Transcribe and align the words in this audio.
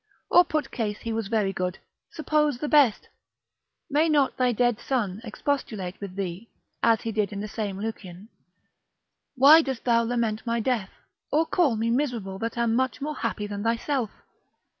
Or 0.31 0.43
put 0.43 0.71
case 0.71 0.97
he 1.01 1.13
was 1.13 1.27
very 1.27 1.53
good, 1.53 1.77
suppose 2.09 2.57
the 2.57 2.67
best, 2.67 3.07
may 3.87 4.09
not 4.09 4.35
thy 4.35 4.51
dead 4.51 4.79
son 4.79 5.21
expostulate 5.23 6.01
with 6.01 6.15
thee, 6.15 6.49
as 6.81 7.01
he 7.01 7.11
did 7.11 7.31
in 7.31 7.39
the 7.39 7.47
same 7.47 7.79
Lucian, 7.79 8.27
why 9.35 9.61
dost 9.61 9.83
thou 9.83 10.01
lament 10.01 10.43
my 10.43 10.59
death, 10.59 10.89
or 11.31 11.45
call 11.45 11.75
me 11.75 11.91
miserable 11.91 12.39
that 12.39 12.57
am 12.57 12.73
much 12.73 12.99
more 12.99 13.17
happy 13.17 13.45
than 13.45 13.61
thyself? 13.61 14.09